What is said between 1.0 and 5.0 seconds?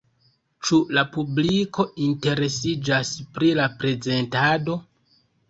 publiko interesiĝas pri la prezentado?